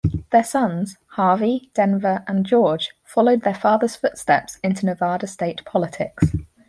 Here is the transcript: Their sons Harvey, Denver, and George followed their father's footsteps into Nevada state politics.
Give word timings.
Their 0.31 0.43
sons 0.43 0.97
Harvey, 1.09 1.69
Denver, 1.75 2.23
and 2.27 2.43
George 2.43 2.89
followed 3.03 3.41
their 3.43 3.53
father's 3.53 3.95
footsteps 3.95 4.57
into 4.63 4.87
Nevada 4.87 5.27
state 5.27 5.63
politics. 5.63 6.23